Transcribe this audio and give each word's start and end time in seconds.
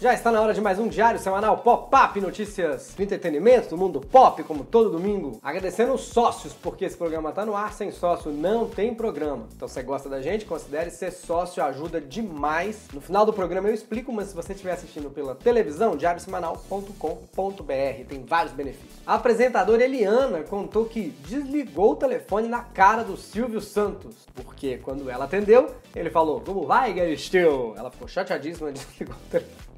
Já 0.00 0.14
está 0.14 0.32
na 0.32 0.40
hora 0.40 0.54
de 0.54 0.62
mais 0.62 0.78
um 0.78 0.88
diário 0.88 1.20
semanal 1.20 1.58
Pop-Up, 1.58 2.18
notícias 2.22 2.94
de 2.96 3.02
entretenimento 3.02 3.68
do 3.68 3.76
mundo 3.76 4.00
pop, 4.00 4.42
como 4.44 4.64
todo 4.64 4.88
domingo. 4.88 5.38
Agradecendo 5.42 5.92
os 5.92 6.00
sócios, 6.00 6.54
porque 6.54 6.86
esse 6.86 6.96
programa 6.96 7.28
está 7.28 7.44
no 7.44 7.54
ar, 7.54 7.74
sem 7.74 7.92
sócio 7.92 8.32
não 8.32 8.66
tem 8.66 8.94
programa. 8.94 9.46
Então 9.54 9.68
se 9.68 9.74
você 9.74 9.82
gosta 9.82 10.08
da 10.08 10.22
gente, 10.22 10.46
considere 10.46 10.90
ser 10.90 11.10
sócio, 11.10 11.62
ajuda 11.62 12.00
demais. 12.00 12.88
No 12.94 13.00
final 13.02 13.26
do 13.26 13.32
programa 13.34 13.68
eu 13.68 13.74
explico, 13.74 14.10
mas 14.10 14.28
se 14.28 14.34
você 14.34 14.54
estiver 14.54 14.72
assistindo 14.72 15.10
pela 15.10 15.34
televisão, 15.34 15.94
diariosemanal.com.br, 15.94 18.04
tem 18.08 18.24
vários 18.24 18.54
benefícios. 18.54 19.02
A 19.06 19.16
apresentadora 19.16 19.84
Eliana 19.84 20.42
contou 20.44 20.86
que 20.86 21.10
desligou 21.28 21.92
o 21.92 21.96
telefone 21.96 22.48
na 22.48 22.62
cara 22.62 23.02
do 23.02 23.18
Silvio 23.18 23.60
Santos, 23.60 24.26
porque 24.34 24.78
quando 24.78 25.10
ela 25.10 25.26
atendeu, 25.26 25.74
ele 25.94 26.08
falou, 26.08 26.40
como 26.40 26.66
vai, 26.66 26.94
Galisteu? 26.94 27.74
Ela 27.76 27.90
ficou 27.90 28.08
chateadíssima, 28.08 28.72
desligou 28.72 29.14
o 29.14 29.30
telefone. 29.30 29.69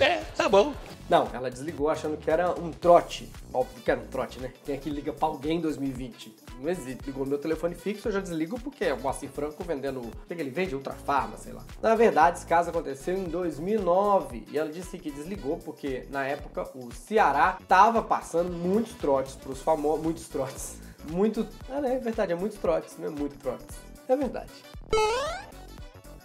É, 0.00 0.22
tá 0.36 0.48
bom. 0.48 0.72
Não, 1.08 1.26
ela 1.32 1.50
desligou 1.50 1.88
achando 1.88 2.16
que 2.16 2.30
era 2.30 2.50
um 2.52 2.70
trote. 2.70 3.32
Óbvio 3.52 3.82
que 3.82 3.90
era 3.90 3.98
um 3.98 4.06
trote, 4.06 4.38
né? 4.38 4.52
Quem 4.64 4.74
é 4.74 4.78
que 4.78 4.90
liga 4.90 5.12
pra 5.12 5.26
alguém 5.26 5.56
em 5.56 5.60
2020? 5.60 6.36
Não 6.60 6.68
existe. 6.68 7.06
Ligou 7.06 7.24
meu 7.24 7.38
telefone 7.38 7.74
fixo, 7.74 8.08
eu 8.08 8.12
já 8.12 8.20
desligo 8.20 8.60
porque 8.60 8.84
é 8.84 8.94
o 8.94 9.00
Moacir 9.00 9.30
Franco 9.30 9.64
vendendo. 9.64 10.00
O 10.00 10.10
que, 10.28 10.34
que 10.34 10.40
ele 10.40 10.50
vende? 10.50 10.74
Ultra 10.74 10.92
Farma, 10.92 11.36
sei 11.38 11.52
lá. 11.52 11.64
Na 11.82 11.94
verdade, 11.94 12.38
esse 12.38 12.46
caso 12.46 12.70
aconteceu 12.70 13.16
em 13.16 13.24
2009 13.24 14.44
e 14.52 14.58
ela 14.58 14.70
disse 14.70 14.98
que 14.98 15.10
desligou 15.10 15.56
porque 15.56 16.06
na 16.10 16.26
época 16.26 16.68
o 16.74 16.92
Ceará 16.92 17.58
tava 17.66 18.02
passando 18.02 18.52
muitos 18.52 18.92
trotes 18.94 19.34
pros 19.34 19.62
famosos. 19.62 20.04
Muitos 20.04 20.28
trotes. 20.28 20.76
Muito. 21.10 21.46
Ah, 21.70 21.78
é 21.78 21.98
verdade, 21.98 22.32
é 22.32 22.36
muitos 22.36 22.58
trotes, 22.58 22.98
não 22.98 23.06
é 23.06 23.10
muito 23.10 23.38
trotes. 23.38 23.76
É 24.06 24.16
verdade 24.16 24.50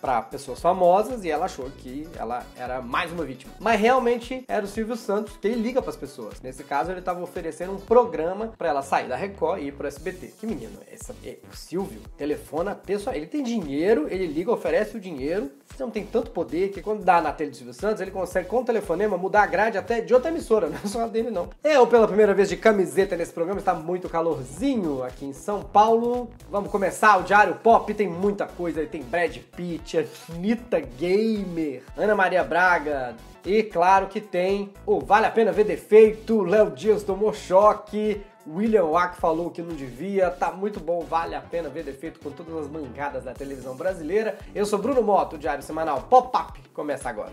para 0.04 0.22
pessoas 0.22 0.60
famosas 0.60 1.24
e 1.24 1.32
ela 1.32 1.46
achou 1.46 1.72
que 1.78 2.06
ela 2.20 2.46
era 2.58 2.82
mais 2.82 3.10
uma 3.10 3.24
vítima. 3.24 3.54
Mas 3.58 3.80
realmente 3.80 4.44
era 4.50 4.66
o 4.66 4.68
Silvio 4.68 4.98
Santos 4.98 5.38
que 5.38 5.48
ele 5.48 5.62
liga 5.62 5.82
para 5.82 5.92
as 5.92 5.96
pessoas. 5.96 6.42
Nesse 6.42 6.62
caso, 6.62 6.92
ele 6.92 7.00
estava 7.00 7.24
oferecendo 7.24 7.72
um 7.72 7.80
programa 7.80 8.54
para 8.58 8.68
ela 8.68 8.82
sair 8.82 9.08
da 9.08 9.16
Record 9.16 9.62
e 9.62 9.68
ir 9.68 9.72
pro 9.72 9.88
SBT. 9.88 10.34
Que 10.38 10.46
menino, 10.46 10.78
essa, 10.92 11.16
é, 11.24 11.38
o 11.50 11.56
Silvio 11.56 12.02
telefona 12.18 12.76
pessoal, 12.76 13.16
ele 13.16 13.28
tem 13.28 13.42
dinheiro, 13.42 14.08
ele 14.10 14.28
liga, 14.28 14.52
oferece 14.52 14.98
o 14.98 15.00
dinheiro. 15.00 15.50
Você 15.74 15.82
não 15.82 15.90
tem 15.90 16.06
tanto 16.06 16.32
poder 16.32 16.72
que 16.72 16.82
quando 16.82 17.02
dá 17.02 17.22
na 17.22 17.32
tele 17.32 17.52
do 17.52 17.56
Silvio 17.56 17.74
Santos, 17.74 18.02
ele 18.02 18.12
consegue 18.12 18.50
com 18.50 18.60
o 18.60 18.66
telefonema 18.66 19.18
mudar 19.18 19.44
a 19.44 19.48
grade 19.48 19.78
até 19.78 20.02
de 20.02 20.14
outra 20.14 20.30
emissora, 20.30 20.68
não 20.70 20.76
é 20.84 20.88
só 20.88 21.08
dele 21.08 21.32
não. 21.32 21.48
Eu, 21.64 21.88
pela 21.88 22.08
primeira 22.08 22.34
vez 22.34 22.50
de 22.50 22.58
camiseta 22.58 23.16
nesse 23.16 23.32
programa, 23.32 23.60
está 23.60 23.74
muito 23.74 24.10
calorzinho 24.10 25.02
aqui 25.02 25.26
em 25.26 25.34
São 25.34 25.64
Paulo. 25.64 26.30
Vamos 26.52 26.70
começar 26.70 27.18
o 27.18 27.24
Diário 27.24 27.56
Pop, 27.56 27.92
tem 27.94 28.10
muita 28.10 28.46
coisa, 28.46 28.86
tem 28.86 29.02
Brad 29.02 29.38
Pitt, 29.56 29.93
Anitta 29.98 30.80
Gamer, 30.80 31.84
Ana 31.98 32.16
Maria 32.16 32.44
Braga, 32.44 33.16
e 33.46 33.64
claro 33.64 34.08
que 34.08 34.22
tem 34.22 34.74
o 34.86 35.00
Vale 35.00 35.26
a 35.26 35.32
Pena 35.32 35.52
Ver 35.52 35.66
Defeito, 35.66 36.44
Léo 36.44 36.72
Dias 36.72 37.04
tomou 37.04 37.34
choque, 37.34 38.22
William 38.48 38.86
Wack 38.86 39.18
falou 39.18 39.50
que 39.50 39.62
não 39.62 39.74
devia, 39.74 40.30
tá 40.30 40.52
muito 40.52 40.80
bom, 40.80 41.02
vale 41.02 41.34
a 41.34 41.42
pena 41.42 41.70
ver 41.70 41.84
defeito 41.84 42.20
com 42.20 42.30
todas 42.30 42.66
as 42.66 42.68
mangadas 42.70 43.24
da 43.24 43.34
televisão 43.34 43.76
brasileira. 43.76 44.38
Eu 44.54 44.66
sou 44.66 44.80
Bruno 44.80 45.02
Moto, 45.02 45.34
o 45.34 45.38
Diário 45.38 45.64
Semanal 45.64 46.02
Pop-Up 46.10 46.60
começa 46.74 47.10
agora. 47.10 47.32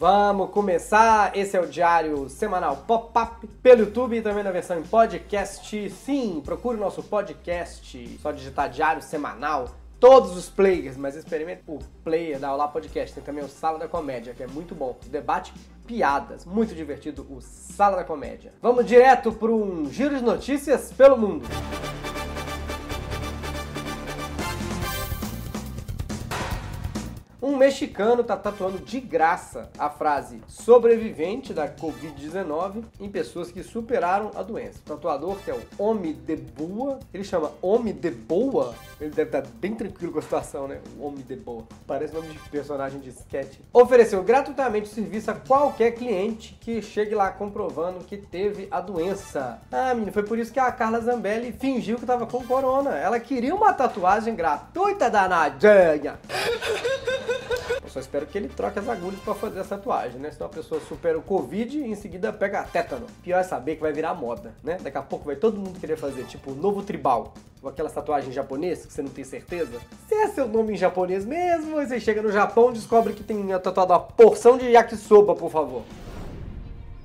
Vamos 0.00 0.48
começar! 0.48 1.36
Esse 1.36 1.58
é 1.58 1.60
o 1.60 1.66
Diário 1.66 2.26
Semanal 2.30 2.74
Pop-Up 2.86 3.46
pelo 3.62 3.80
YouTube 3.80 4.16
e 4.16 4.22
também 4.22 4.42
na 4.42 4.50
versão 4.50 4.78
em 4.78 4.82
podcast. 4.82 5.90
Sim, 5.90 6.40
procure 6.42 6.78
o 6.78 6.80
nosso 6.80 7.02
podcast. 7.02 8.18
Só 8.22 8.32
digitar 8.32 8.70
Diário 8.70 9.02
Semanal. 9.02 9.68
Todos 10.00 10.34
os 10.38 10.48
players, 10.48 10.96
mas 10.96 11.16
experimente 11.16 11.64
o 11.66 11.80
player 12.02 12.38
da 12.38 12.50
Olá 12.50 12.66
Podcast. 12.66 13.14
Tem 13.14 13.22
também 13.22 13.44
o 13.44 13.48
Sala 13.48 13.78
da 13.78 13.88
Comédia, 13.88 14.32
que 14.32 14.42
é 14.42 14.46
muito 14.46 14.74
bom. 14.74 14.96
Debate 15.08 15.52
piadas. 15.86 16.46
Muito 16.46 16.74
divertido 16.74 17.26
o 17.28 17.42
Sala 17.42 17.98
da 17.98 18.04
Comédia. 18.04 18.54
Vamos 18.62 18.86
direto 18.86 19.30
para 19.30 19.52
um 19.52 19.84
giro 19.92 20.16
de 20.16 20.24
notícias 20.24 20.90
pelo 20.94 21.18
mundo. 21.18 21.46
Um 27.42 27.56
mexicano 27.56 28.22
tá 28.22 28.36
tatuando 28.36 28.78
de 28.78 29.00
graça 29.00 29.70
a 29.78 29.88
frase 29.88 30.42
sobrevivente 30.46 31.54
da 31.54 31.66
Covid-19 31.66 32.84
em 33.00 33.08
pessoas 33.08 33.50
que 33.50 33.62
superaram 33.62 34.30
a 34.34 34.42
doença. 34.42 34.78
O 34.84 34.90
tatuador, 34.90 35.36
que 35.38 35.50
é 35.50 35.54
o 35.54 35.60
Homem 35.78 36.12
de 36.12 36.36
Boa, 36.36 36.98
ele 37.14 37.24
chama 37.24 37.52
Homem 37.62 37.94
de 37.94 38.10
Boa, 38.10 38.74
ele 39.00 39.10
deve 39.10 39.28
estar 39.38 39.42
bem 39.54 39.74
tranquilo 39.74 40.12
com 40.12 40.18
a 40.18 40.22
situação, 40.22 40.68
né? 40.68 40.80
O 40.98 41.06
Homem 41.06 41.24
de 41.26 41.34
Boa. 41.34 41.64
Parece 41.86 42.12
nome 42.12 42.28
de 42.28 42.38
personagem 42.50 43.00
de 43.00 43.08
sketch. 43.08 43.58
Ofereceu 43.72 44.22
gratuitamente 44.22 44.90
o 44.90 44.94
serviço 44.94 45.30
a 45.30 45.34
qualquer 45.34 45.92
cliente 45.92 46.58
que 46.60 46.82
chegue 46.82 47.14
lá 47.14 47.30
comprovando 47.30 48.04
que 48.04 48.18
teve 48.18 48.68
a 48.70 48.82
doença. 48.82 49.62
Ah, 49.72 49.94
menino, 49.94 50.12
foi 50.12 50.24
por 50.24 50.38
isso 50.38 50.52
que 50.52 50.60
a 50.60 50.70
Carla 50.70 51.00
Zambelli 51.00 51.52
fingiu 51.52 51.96
que 51.96 52.04
tava 52.04 52.26
com 52.26 52.44
corona. 52.44 52.98
Ela 52.98 53.18
queria 53.18 53.54
uma 53.54 53.72
tatuagem 53.72 54.34
gratuita 54.34 55.08
danadinha. 55.08 56.18
Só 57.92 57.98
espero 57.98 58.24
que 58.24 58.38
ele 58.38 58.48
troque 58.48 58.78
as 58.78 58.88
agulhas 58.88 59.18
para 59.20 59.34
fazer 59.34 59.58
essa 59.58 59.76
tatuagem, 59.76 60.20
né? 60.20 60.30
Senão 60.30 60.46
a 60.46 60.48
pessoa 60.48 60.80
supera 60.80 61.18
o 61.18 61.22
Covid 61.22 61.76
e 61.76 61.90
em 61.90 61.94
seguida 61.96 62.32
pega 62.32 62.62
tétano. 62.62 63.06
Pior 63.20 63.40
é 63.40 63.42
saber 63.42 63.74
que 63.74 63.82
vai 63.82 63.92
virar 63.92 64.14
moda, 64.14 64.54
né? 64.62 64.78
Daqui 64.80 64.96
a 64.96 65.02
pouco 65.02 65.24
vai 65.24 65.34
todo 65.34 65.58
mundo 65.58 65.80
querer 65.80 65.96
fazer, 65.96 66.24
tipo, 66.24 66.52
novo 66.52 66.84
tribal. 66.84 67.34
Ou 67.60 67.68
aquelas 67.68 67.92
tatuagens 67.92 68.32
japonesas 68.32 68.86
que 68.86 68.92
você 68.92 69.02
não 69.02 69.10
tem 69.10 69.24
certeza. 69.24 69.80
Se 70.08 70.14
é 70.14 70.28
seu 70.28 70.46
nome 70.46 70.74
em 70.74 70.76
japonês 70.76 71.24
mesmo, 71.24 71.74
você 71.74 71.98
chega 71.98 72.22
no 72.22 72.30
Japão 72.30 72.70
e 72.70 72.74
descobre 72.74 73.12
que 73.12 73.24
tem 73.24 73.44
tatuado 73.58 73.92
uma 73.92 74.00
porção 74.00 74.56
de 74.56 74.66
yakisoba, 74.66 75.34
por 75.34 75.50
favor. 75.50 75.82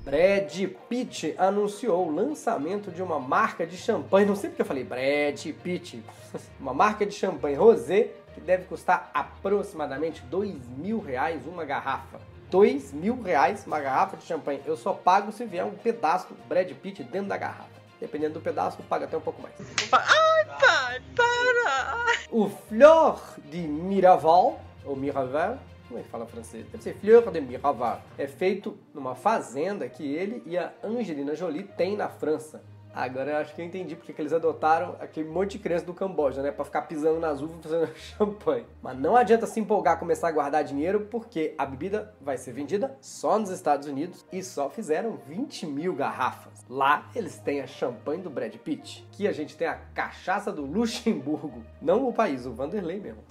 Brad 0.04 0.68
Pitt 0.88 1.34
anunciou 1.36 2.06
o 2.06 2.14
lançamento 2.14 2.92
de 2.92 3.02
uma 3.02 3.18
marca 3.18 3.66
de 3.66 3.76
champanhe. 3.76 4.24
Não 4.24 4.36
sei 4.36 4.50
porque 4.50 4.62
eu 4.62 4.66
falei 4.66 4.84
Brad 4.84 5.44
Pitt. 5.64 6.00
Uma 6.60 6.72
marca 6.72 7.04
de 7.04 7.12
champanhe 7.12 7.56
rosé 7.56 8.12
que 8.36 8.40
deve 8.42 8.66
custar 8.66 9.10
aproximadamente 9.14 10.22
dois 10.26 10.54
mil 10.68 11.00
reais 11.00 11.46
uma 11.46 11.64
garrafa. 11.64 12.20
Dois 12.50 12.92
mil 12.92 13.20
reais 13.22 13.66
uma 13.66 13.80
garrafa 13.80 14.18
de 14.18 14.24
champanhe. 14.24 14.60
Eu 14.66 14.76
só 14.76 14.92
pago 14.92 15.32
se 15.32 15.44
vier 15.46 15.64
um 15.64 15.72
pedaço 15.72 16.28
do 16.28 16.34
Brad 16.46 16.70
Pitt 16.74 17.02
dentro 17.02 17.28
da 17.28 17.38
garrafa. 17.38 17.76
Dependendo 17.98 18.34
do 18.34 18.40
pedaço, 18.40 18.76
paga 18.82 19.06
até 19.06 19.16
um 19.16 19.22
pouco 19.22 19.40
mais. 19.40 19.54
Ai, 19.90 20.44
pai, 20.60 21.02
para! 21.16 22.26
O 22.30 22.50
Fleur 22.50 23.18
de 23.50 23.62
Miraval, 23.62 24.60
ou 24.84 24.94
Miraval, 24.94 25.58
como 25.88 25.98
é 25.98 26.02
que 26.02 26.08
fala 26.10 26.26
francês? 26.26 26.66
Deve 26.66 26.82
ser 26.82 26.94
Fleur 26.94 27.30
de 27.30 27.40
Miraval. 27.40 28.02
É 28.18 28.26
feito 28.26 28.76
numa 28.92 29.14
fazenda 29.14 29.88
que 29.88 30.04
ele 30.04 30.42
e 30.44 30.58
a 30.58 30.72
Angelina 30.84 31.34
Jolie 31.34 31.62
têm 31.62 31.96
na 31.96 32.10
França. 32.10 32.62
Agora 32.96 33.30
eu 33.30 33.36
acho 33.36 33.54
que 33.54 33.60
eu 33.60 33.66
entendi 33.66 33.94
porque 33.94 34.10
que 34.10 34.22
eles 34.22 34.32
adotaram 34.32 34.96
aquele 34.98 35.28
monte 35.28 35.52
de 35.52 35.58
criança 35.58 35.84
do 35.84 35.92
Camboja, 35.92 36.40
né? 36.40 36.50
Pra 36.50 36.64
ficar 36.64 36.80
pisando 36.82 37.20
nas 37.20 37.42
uvas 37.42 37.58
fazendo 37.62 37.90
champanhe. 37.94 38.64
Mas 38.82 38.98
não 38.98 39.14
adianta 39.14 39.46
se 39.46 39.60
empolgar 39.60 39.98
começar 39.98 40.28
a 40.28 40.32
guardar 40.32 40.64
dinheiro, 40.64 41.06
porque 41.10 41.54
a 41.58 41.66
bebida 41.66 42.14
vai 42.22 42.38
ser 42.38 42.52
vendida 42.52 42.96
só 43.02 43.38
nos 43.38 43.50
Estados 43.50 43.86
Unidos 43.86 44.24
e 44.32 44.42
só 44.42 44.70
fizeram 44.70 45.18
20 45.28 45.66
mil 45.66 45.94
garrafas. 45.94 46.64
Lá 46.70 47.10
eles 47.14 47.38
têm 47.38 47.60
a 47.60 47.66
champanhe 47.66 48.22
do 48.22 48.30
Brad 48.30 48.54
Pitt, 48.56 49.06
que 49.12 49.28
a 49.28 49.32
gente 49.32 49.58
tem 49.58 49.68
a 49.68 49.74
cachaça 49.74 50.50
do 50.50 50.64
Luxemburgo. 50.64 51.62
Não 51.82 52.08
o 52.08 52.14
país, 52.14 52.46
o 52.46 52.54
Vanderlei 52.54 52.98
mesmo. 52.98 53.22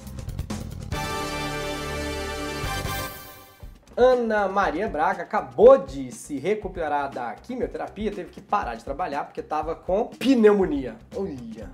Ana 3.98 4.50
Maria 4.50 4.90
Braga 4.90 5.24
acabou 5.24 5.78
de 5.78 6.12
se 6.12 6.38
recuperar 6.38 7.10
da 7.10 7.34
quimioterapia, 7.34 8.12
teve 8.12 8.30
que 8.30 8.42
parar 8.42 8.76
de 8.76 8.84
trabalhar 8.84 9.24
porque 9.24 9.40
estava 9.40 9.74
com 9.74 10.08
pneumonia. 10.08 10.98
Olha, 11.16 11.70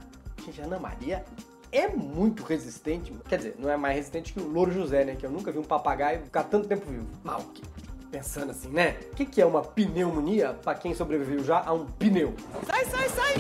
gente, 0.46 0.62
Ana 0.62 0.78
Maria 0.78 1.26
é 1.72 1.88
muito 1.88 2.44
resistente. 2.44 3.12
Quer 3.28 3.38
dizer, 3.38 3.56
não 3.58 3.70
é 3.72 3.76
mais 3.76 3.96
resistente 3.96 4.34
que 4.34 4.40
o 4.40 4.48
Louro 4.48 4.72
José, 4.72 5.04
né? 5.04 5.16
Que 5.16 5.26
eu 5.26 5.32
nunca 5.32 5.52
vi 5.52 5.58
um 5.58 5.64
papagaio 5.64 6.22
ficar 6.22 6.44
tanto 6.44 6.68
tempo 6.68 6.85
vivo. 6.88 7.08
Mal 7.23 7.41
que. 7.53 7.64
Pensando 8.12 8.52
assim, 8.52 8.68
né? 8.68 8.97
O 9.14 9.16
que, 9.16 9.26
que 9.26 9.41
é 9.41 9.46
uma 9.46 9.62
pneumonia 9.62 10.53
para 10.62 10.78
quem 10.78 10.94
sobreviveu 10.94 11.44
já 11.46 11.64
a 11.66 11.72
um 11.72 11.85
pneu? 11.85 12.35
Sai, 12.68 12.84
sai, 12.84 13.08
sai! 13.08 13.34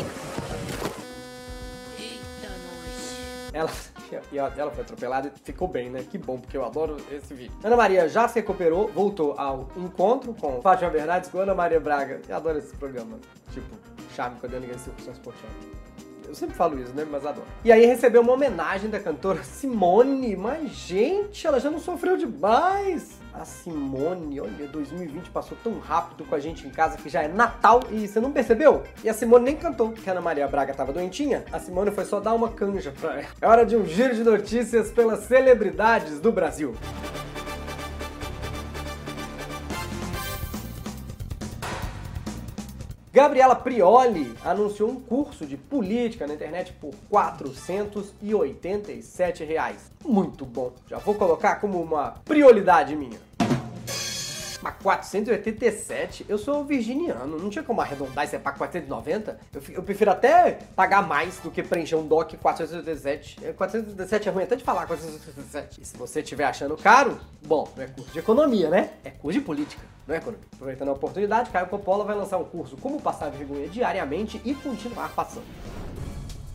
Eita, 1.99 2.47
nós. 2.47 3.51
Ela, 3.53 3.69
e 4.31 4.37
ela 4.37 4.53
ela 4.57 4.71
foi 4.71 4.83
atropelada 4.83 5.31
e 5.35 5.39
ficou 5.43 5.67
bem, 5.67 5.89
né? 5.89 6.03
Que 6.09 6.17
bom, 6.17 6.39
porque 6.39 6.57
eu 6.57 6.65
adoro 6.65 6.97
esse 7.11 7.33
vídeo. 7.33 7.55
Ana 7.63 7.75
Maria 7.75 8.07
já 8.09 8.27
se 8.27 8.35
recuperou, 8.35 8.87
voltou 8.87 9.35
ao 9.37 9.67
encontro 9.75 10.33
com 10.33 10.61
Fátima 10.61 10.89
Bernardes 10.89 11.29
com 11.29 11.39
Ana 11.39 11.55
Maria 11.55 11.79
Braga. 11.79 12.21
Eu 12.27 12.35
adoro 12.35 12.57
esse 12.57 12.75
programa. 12.75 13.19
Tipo, 13.51 13.75
charme 14.15 14.39
com 14.39 14.47
a 14.47 14.49
Dani 14.49 14.67
Garcia 14.67 14.85
Circunstância 14.85 15.19
Esportiva. 15.19 15.80
Eu 16.31 16.35
sempre 16.35 16.55
falo 16.55 16.79
isso, 16.79 16.93
né? 16.93 17.05
Mas 17.11 17.25
adoro. 17.25 17.45
E 17.61 17.73
aí 17.73 17.85
recebeu 17.85 18.21
uma 18.21 18.31
homenagem 18.31 18.89
da 18.89 19.01
cantora 19.01 19.43
Simone. 19.43 20.33
Mas, 20.37 20.71
gente, 20.71 21.45
ela 21.45 21.59
já 21.59 21.69
não 21.69 21.77
sofreu 21.77 22.15
demais. 22.15 23.19
A 23.33 23.43
Simone, 23.43 24.39
olha, 24.39 24.65
2020 24.65 25.29
passou 25.29 25.57
tão 25.61 25.77
rápido 25.79 26.23
com 26.23 26.33
a 26.33 26.39
gente 26.39 26.65
em 26.65 26.69
casa 26.69 26.95
que 26.95 27.09
já 27.09 27.21
é 27.23 27.27
Natal 27.27 27.81
e 27.91 28.07
você 28.07 28.21
não 28.21 28.31
percebeu? 28.31 28.83
E 29.03 29.09
a 29.09 29.13
Simone 29.13 29.43
nem 29.43 29.57
cantou, 29.57 29.89
porque 29.91 30.09
a 30.09 30.13
Ana 30.13 30.21
Maria 30.21 30.47
Braga 30.47 30.73
tava 30.73 30.93
doentinha. 30.93 31.43
A 31.51 31.59
Simone 31.59 31.91
foi 31.91 32.05
só 32.05 32.21
dar 32.21 32.33
uma 32.33 32.47
canja 32.47 32.93
pra 32.97 33.15
ela. 33.15 33.27
É 33.41 33.47
hora 33.47 33.65
de 33.65 33.75
um 33.75 33.85
giro 33.85 34.15
de 34.15 34.23
notícias 34.23 34.89
pelas 34.89 35.25
celebridades 35.25 36.21
do 36.21 36.31
Brasil. 36.31 36.73
Gabriela 43.13 43.57
Prioli 43.57 44.33
anunciou 44.41 44.89
um 44.89 44.95
curso 44.95 45.45
de 45.45 45.57
política 45.57 46.25
na 46.25 46.33
internet 46.33 46.71
por 46.79 46.93
487 47.09 49.43
reais. 49.43 49.91
Muito 50.05 50.45
bom. 50.45 50.71
Já 50.87 50.97
vou 50.97 51.13
colocar 51.15 51.57
como 51.57 51.81
uma 51.81 52.11
prioridade 52.23 52.95
minha. 52.95 53.19
Mas 54.61 54.75
487, 54.81 56.25
eu 56.29 56.37
sou 56.37 56.63
virginiano, 56.63 57.37
não 57.37 57.49
tinha 57.49 57.63
como 57.63 57.81
arredondar 57.81 58.23
isso 58.25 58.35
é 58.35 58.39
para 58.39 58.53
490. 58.53 59.39
Eu, 59.53 59.61
eu, 59.69 59.83
prefiro 59.83 60.11
até 60.11 60.59
pagar 60.75 61.05
mais 61.05 61.39
do 61.39 61.51
que 61.51 61.63
preencher 61.63 61.95
um 61.95 62.07
DOC 62.07 62.37
487. 62.37 63.41
487 63.57 64.29
é 64.29 64.31
ruim 64.31 64.43
até 64.43 64.55
de 64.55 64.63
falar 64.63 64.85
487. 64.85 65.81
E 65.81 65.85
se 65.85 65.97
você 65.97 66.21
estiver 66.21 66.45
achando 66.45 66.77
caro, 66.77 67.19
bom, 67.45 67.67
não 67.75 67.83
é 67.83 67.87
curso 67.87 68.13
de 68.13 68.19
economia, 68.19 68.69
né? 68.69 68.91
É 69.03 69.09
curso 69.09 69.39
de 69.39 69.43
política. 69.43 69.81
Não 70.11 70.15
é 70.15 70.19
economia. 70.19 70.45
Aproveitando 70.53 70.89
a 70.89 70.91
oportunidade, 70.91 71.49
Caio 71.51 71.67
Coppola 71.67 72.03
vai 72.03 72.15
lançar 72.15 72.37
um 72.37 72.43
curso 72.43 72.75
Como 72.75 73.01
Passar 73.01 73.31
Vergonha 73.31 73.69
diariamente 73.69 74.41
e 74.43 74.53
continuar 74.53 75.09
passando. 75.15 75.45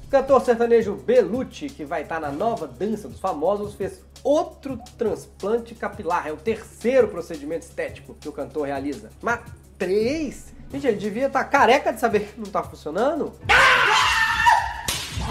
O 0.05 0.11
cantor 0.11 0.43
sertanejo 0.43 0.95
Belucci, 0.95 1.69
que 1.71 1.83
vai 1.83 2.03
estar 2.03 2.21
na 2.21 2.31
nova 2.31 2.67
Dança 2.67 3.09
dos 3.09 3.19
Famosos, 3.19 3.75
fez 3.75 4.05
outro 4.23 4.79
transplante 4.99 5.75
capilar. 5.75 6.27
É 6.29 6.33
o 6.33 6.37
terceiro 6.37 7.09
procedimento 7.09 7.63
estético 7.63 8.15
que 8.21 8.29
o 8.29 8.33
cantor 8.33 8.67
realiza. 8.67 9.11
Mas 9.23 9.41
três? 9.79 10.53
Gente, 10.71 10.87
ele 10.87 10.99
devia 10.99 11.29
estar 11.29 11.45
careca 11.45 11.95
de 11.95 11.99
saber 11.99 12.33
que 12.35 12.39
não 12.39 12.47
está 12.47 12.63
funcionando. 12.63 13.33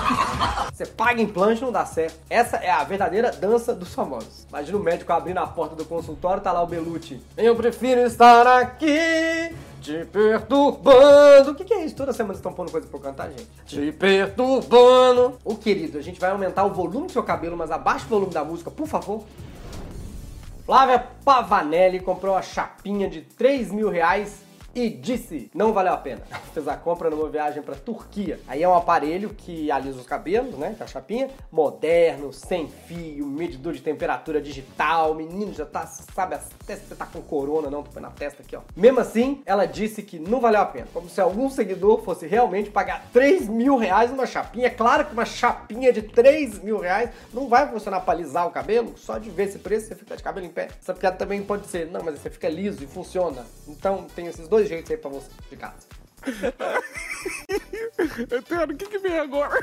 Você 0.73 0.85
paga 0.85 1.21
implante 1.21 1.61
não 1.61 1.71
dá 1.71 1.85
certo. 1.85 2.19
Essa 2.29 2.57
é 2.57 2.69
a 2.69 2.83
verdadeira 2.83 3.31
dança 3.31 3.73
dos 3.73 3.93
famosos. 3.93 4.45
Imagina 4.49 4.77
o 4.77 4.81
médico 4.81 5.13
abrindo 5.13 5.37
a 5.37 5.47
porta 5.47 5.75
do 5.75 5.85
consultório, 5.85 6.43
tá 6.43 6.51
lá 6.51 6.61
o 6.61 6.67
Belucci. 6.67 7.21
Eu 7.37 7.55
prefiro 7.55 8.01
estar 8.01 8.45
aqui 8.45 9.53
te 9.81 10.03
perturbando. 10.05 11.51
O 11.51 11.55
que, 11.55 11.63
que 11.63 11.73
é 11.73 11.85
isso? 11.85 11.95
Toda 11.95 12.11
semana 12.11 12.33
estão 12.33 12.51
pondo 12.51 12.71
coisa 12.71 12.87
pra 12.87 12.97
eu 12.97 13.01
cantar, 13.01 13.29
gente. 13.29 13.47
Te 13.65 13.91
perturbando. 13.91 15.37
Ô 15.45 15.55
querido, 15.55 15.97
a 15.97 16.01
gente 16.01 16.19
vai 16.19 16.31
aumentar 16.31 16.65
o 16.65 16.73
volume 16.73 17.07
do 17.07 17.11
seu 17.11 17.23
cabelo, 17.23 17.55
mas 17.55 17.69
abaixa 17.71 18.05
o 18.05 18.09
volume 18.09 18.33
da 18.33 18.43
música, 18.43 18.71
por 18.71 18.87
favor. 18.87 19.23
Flávia 20.65 21.07
Pavanelli 21.23 21.99
comprou 21.99 22.35
a 22.35 22.41
chapinha 22.41 23.07
de 23.07 23.21
3 23.21 23.71
mil 23.71 23.89
reais 23.89 24.44
e 24.75 24.89
disse 24.89 25.49
não 25.55 25.71
valeu 25.71 25.93
a 25.93 25.97
pena. 25.97 26.21
Fez 26.53 26.67
a 26.67 26.75
compra 26.75 27.09
numa 27.09 27.29
viagem 27.29 27.63
para 27.63 27.75
Turquia. 27.75 28.39
Aí 28.47 28.61
é 28.61 28.67
um 28.67 28.75
aparelho 28.75 29.29
que 29.29 29.71
alisa 29.71 29.99
os 29.99 30.05
cabelos, 30.05 30.55
né? 30.57 30.75
Com 30.77 30.83
a 30.83 30.87
chapinha, 30.87 31.29
moderno, 31.49 32.33
sem 32.33 32.67
fio, 32.67 33.25
medidor 33.25 33.73
de 33.73 33.81
temperatura 33.81 34.41
digital. 34.41 35.15
Menino 35.15 35.53
já 35.53 35.65
tá, 35.65 35.87
sabe, 35.87 36.35
até 36.35 36.75
você 36.75 36.93
tá 36.93 37.05
com 37.05 37.21
corona, 37.21 37.69
não, 37.69 37.81
tô 37.81 37.91
põe 37.91 38.01
na 38.01 38.11
testa 38.11 38.43
aqui, 38.43 38.55
ó. 38.55 38.61
Mesmo 38.75 38.99
assim, 38.99 39.41
ela 39.45 39.65
disse 39.65 40.03
que 40.03 40.19
não 40.19 40.41
valeu 40.41 40.59
a 40.59 40.65
pena. 40.65 40.87
Como 40.93 41.09
se 41.09 41.21
algum 41.21 41.49
seguidor 41.49 42.03
fosse 42.03 42.27
realmente 42.27 42.69
pagar 42.69 43.07
3 43.13 43.47
mil 43.47 43.77
reais 43.77 44.11
numa 44.11 44.25
chapinha. 44.25 44.67
É 44.67 44.69
claro 44.69 45.05
que 45.05 45.13
uma 45.13 45.25
chapinha 45.25 45.93
de 45.93 46.01
3 46.01 46.59
mil 46.59 46.79
reais 46.79 47.09
não 47.33 47.47
vai 47.47 47.69
funcionar 47.69 48.01
para 48.01 48.13
alisar 48.13 48.45
o 48.47 48.51
cabelo. 48.51 48.97
Só 48.97 49.17
de 49.17 49.29
ver 49.29 49.43
esse 49.43 49.59
preço, 49.59 49.87
você 49.87 49.95
fica 49.95 50.17
de 50.17 50.23
cabelo 50.23 50.45
em 50.45 50.49
pé. 50.49 50.67
Essa 50.81 50.93
piada 50.93 51.15
também 51.15 51.41
pode 51.41 51.67
ser, 51.67 51.89
não, 51.89 52.01
mas 52.03 52.19
você 52.19 52.29
fica 52.29 52.49
liso 52.49 52.83
e 52.83 52.87
funciona. 52.87 53.45
Então 53.67 54.05
tem 54.15 54.27
esses 54.27 54.47
dois 54.47 54.64
jeitos 54.67 54.91
aí 54.91 54.97
pra 54.97 55.09
você 55.09 55.29
de 55.49 55.57
casa. 55.57 55.75
Eterno, 58.31 58.73
o 58.73 58.77
que, 58.77 58.85
que 58.87 58.99
vem 58.99 59.19
agora? 59.19 59.59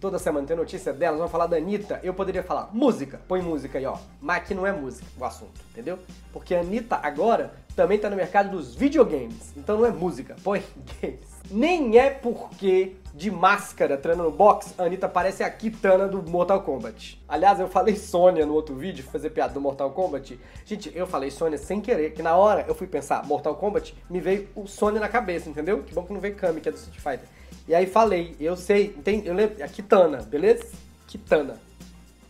Toda 0.00 0.18
semana 0.18 0.46
tem 0.46 0.56
notícia 0.56 0.94
delas, 0.94 1.18
vamos 1.18 1.30
falar 1.30 1.46
da 1.46 1.58
Anitta. 1.58 2.00
Eu 2.02 2.14
poderia 2.14 2.42
falar 2.42 2.70
música, 2.72 3.20
põe 3.28 3.42
música 3.42 3.78
aí, 3.78 3.84
ó. 3.84 3.98
Mas 4.18 4.38
aqui 4.38 4.54
não 4.54 4.66
é 4.66 4.72
música 4.72 5.04
o 5.18 5.24
assunto, 5.26 5.60
entendeu? 5.70 5.98
Porque 6.32 6.54
a 6.54 6.60
Anitta 6.60 6.98
agora 7.02 7.52
também 7.76 7.98
tá 7.98 8.08
no 8.08 8.16
mercado 8.16 8.50
dos 8.50 8.74
videogames. 8.74 9.52
Então 9.56 9.76
não 9.76 9.84
é 9.84 9.90
música, 9.90 10.36
põe 10.42 10.64
games. 11.02 11.26
Nem 11.50 11.98
é 11.98 12.08
porque 12.08 12.96
de 13.14 13.30
máscara 13.30 13.96
treinando 13.96 14.30
boxe, 14.30 14.74
a 14.78 14.84
Anitta 14.84 15.08
parece 15.08 15.42
a 15.42 15.50
Kitana 15.50 16.06
do 16.06 16.22
Mortal 16.28 16.62
Kombat. 16.62 17.20
Aliás, 17.28 17.58
eu 17.58 17.68
falei 17.68 17.96
Sônia 17.96 18.46
no 18.46 18.54
outro 18.54 18.74
vídeo, 18.74 19.04
fazer 19.04 19.30
piada 19.30 19.52
do 19.52 19.60
Mortal 19.60 19.90
Kombat. 19.90 20.38
Gente, 20.64 20.92
eu 20.94 21.06
falei 21.06 21.30
Sônia 21.30 21.58
sem 21.58 21.80
querer, 21.80 22.12
que 22.12 22.22
na 22.22 22.36
hora 22.36 22.64
eu 22.68 22.74
fui 22.74 22.86
pensar 22.86 23.26
Mortal 23.26 23.54
Kombat, 23.56 23.94
me 24.08 24.20
veio 24.20 24.48
o 24.54 24.66
Sônia 24.66 25.00
na 25.00 25.08
cabeça, 25.08 25.48
entendeu? 25.48 25.82
Que 25.82 25.94
bom 25.94 26.04
que 26.04 26.12
não 26.12 26.20
veio 26.20 26.36
Kami, 26.36 26.60
que 26.60 26.68
é 26.68 26.72
do 26.72 26.78
Street 26.78 26.98
Fighter. 26.98 27.28
E 27.66 27.74
aí 27.74 27.86
falei, 27.86 28.34
eu 28.40 28.56
sei, 28.56 28.88
tem, 28.88 29.24
eu 29.24 29.34
lembro, 29.34 29.62
a 29.62 29.68
Kitana, 29.68 30.18
beleza? 30.22 30.64
Kitana. 31.06 31.60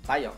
Aí, 0.08 0.26
ó. 0.26 0.32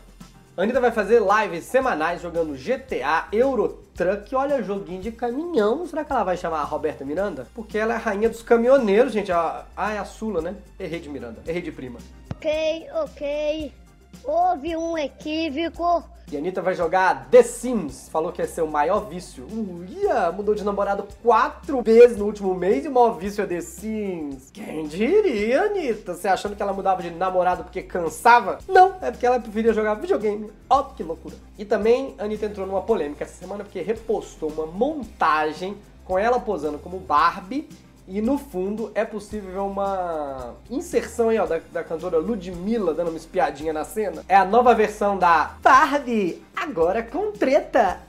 A 0.55 0.61
Anitta 0.61 0.79
vai 0.79 0.91
fazer 0.91 1.19
lives 1.19 1.63
semanais 1.63 2.21
jogando 2.21 2.53
GTA, 2.53 3.27
Euro 3.31 3.83
Truck, 3.95 4.35
olha, 4.35 4.61
joguinho 4.61 5.01
de 5.01 5.11
caminhão. 5.11 5.83
Será 5.87 6.05
que 6.05 6.11
ela 6.11 6.23
vai 6.23 6.37
chamar 6.37 6.59
a 6.59 6.63
Roberta 6.63 7.03
Miranda? 7.03 7.47
Porque 7.55 7.75
ela 7.75 7.93
é 7.93 7.95
a 7.95 7.99
rainha 7.99 8.29
dos 8.29 8.43
caminhoneiros, 8.43 9.13
gente. 9.13 9.31
Ah, 9.31 9.65
é 9.75 9.97
a 9.97 10.05
Sula, 10.05 10.43
né? 10.43 10.55
Errei 10.79 10.99
de 10.99 11.09
Miranda, 11.09 11.41
errei 11.47 11.63
de 11.63 11.71
prima. 11.71 11.97
Ok, 12.35 12.85
ok. 12.93 13.73
Houve 14.23 14.75
um 14.77 14.97
equívoco. 14.97 16.03
E 16.31 16.35
a 16.35 16.39
Anitta 16.39 16.61
vai 16.61 16.73
jogar 16.73 17.27
The 17.29 17.43
Sims. 17.43 18.09
Falou 18.09 18.31
que 18.31 18.45
ser 18.47 18.61
o 18.61 18.67
maior 18.67 19.07
vício. 19.07 19.45
Uia, 19.51 20.31
mudou 20.31 20.55
de 20.55 20.63
namorado 20.63 21.05
quatro 21.21 21.81
vezes 21.83 22.17
no 22.17 22.25
último 22.25 22.55
mês 22.55 22.85
e 22.85 22.87
o 22.87 22.91
maior 22.91 23.11
vício 23.17 23.43
é 23.43 23.45
The 23.45 23.61
Sims. 23.61 24.49
Quem 24.51 24.87
diria, 24.87 25.63
Anitta? 25.63 26.15
Você 26.15 26.27
achando 26.27 26.55
que 26.55 26.63
ela 26.63 26.73
mudava 26.73 27.01
de 27.01 27.11
namorado 27.11 27.63
porque 27.63 27.83
cansava? 27.83 28.57
Não, 28.67 28.95
é 29.01 29.11
porque 29.11 29.25
ela 29.25 29.39
preferia 29.39 29.73
jogar 29.73 29.95
videogame. 29.95 30.49
Ó, 30.69 30.83
que 30.83 31.03
loucura. 31.03 31.35
E 31.57 31.65
também 31.65 32.15
a 32.17 32.23
Anitta 32.23 32.45
entrou 32.45 32.65
numa 32.65 32.81
polêmica 32.81 33.25
essa 33.25 33.35
semana 33.35 33.63
porque 33.63 33.81
repostou 33.81 34.49
uma 34.49 34.65
montagem 34.65 35.77
com 36.05 36.17
ela 36.17 36.39
posando 36.39 36.79
como 36.79 36.99
Barbie 36.99 37.69
e 38.07 38.21
no 38.21 38.37
fundo 38.37 38.91
é 38.93 39.05
possível 39.05 39.51
ver 39.51 39.59
uma 39.59 40.55
inserção 40.69 41.29
aí, 41.29 41.37
ó, 41.37 41.45
da, 41.45 41.59
da 41.71 41.83
cantora 41.83 42.17
Ludmilla 42.17 42.93
dando 42.93 43.09
uma 43.09 43.17
espiadinha 43.17 43.71
na 43.71 43.85
cena. 43.85 44.23
É 44.27 44.35
a 44.35 44.45
nova 44.45 44.75
versão 44.75 45.17
da 45.17 45.55
Barbie, 45.61 46.43
agora 46.55 47.01
com 47.01 47.31
treta. 47.31 47.99